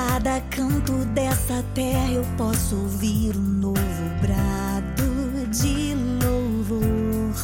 [0.00, 5.94] cada canto dessa terra eu posso ouvir um novo brado de
[6.24, 7.34] louvor.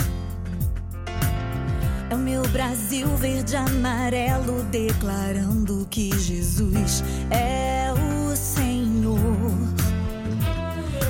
[2.09, 9.19] É o meu Brasil verde amarelo declarando que Jesus é o Senhor.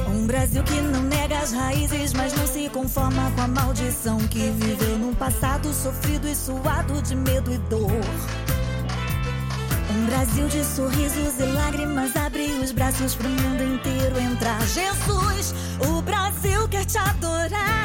[0.08, 4.50] Um Brasil que não nega as raízes, mas não se conforma com a maldição que
[4.50, 8.55] viveu num passado sofrido e suado de medo e dor.
[10.34, 14.60] De sorrisos e lágrimas abre os braços pro mundo inteiro entrar.
[14.66, 15.54] Jesus,
[15.88, 17.75] o Brasil quer te adorar.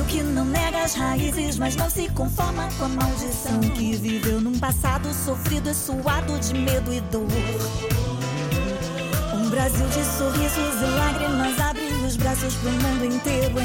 [0.00, 4.40] Brasil que não nega as raízes, mas não se conforma com a maldição que viveu
[4.40, 7.26] num passado sofrido e suado de medo e dor.
[9.34, 13.59] Um Brasil de sorrisos e lágrimas abre os braços pro mundo inteiro.